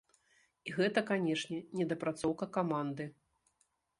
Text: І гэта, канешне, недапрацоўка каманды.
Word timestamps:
І 0.69 0.73
гэта, 0.77 1.03
канешне, 1.09 1.59
недапрацоўка 1.81 2.45
каманды. 2.57 3.05